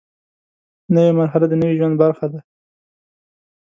[0.95, 2.39] نوې مرحله د نوي ژوند برخه ده